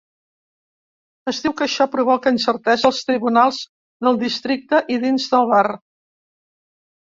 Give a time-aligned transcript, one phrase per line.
[1.31, 3.61] Es diu que això provoca incertesa als tribunals
[4.09, 5.65] del districte i dins del bar.